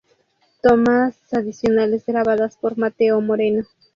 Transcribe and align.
Tomas 0.63 1.31
adicionales 1.31 2.07
grabadas 2.07 2.57
por 2.57 2.75
Mateo 2.75 3.21
Moreno. 3.21 3.67